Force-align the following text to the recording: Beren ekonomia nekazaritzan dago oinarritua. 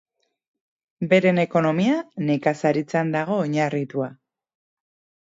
Beren 1.11 1.41
ekonomia 1.43 1.97
nekazaritzan 2.29 3.13
dago 3.17 3.37
oinarritua. 3.43 4.09